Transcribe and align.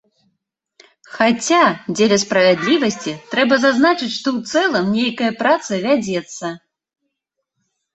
Хаця, 1.17 1.59
дзеля 1.99 2.17
справядлівасці, 2.25 3.11
трэба 3.37 3.55
зазначыць, 3.69 4.13
што 4.19 4.27
ў 4.41 4.67
цэлым 4.67 4.93
нейкая 5.01 5.31
праца 5.47 5.71
вядзецца. 5.89 6.45